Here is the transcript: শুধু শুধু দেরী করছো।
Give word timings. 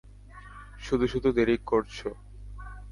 শুধু 0.79 1.05
শুধু 1.07 1.29
দেরী 1.31 1.55
করছো। 1.65 2.09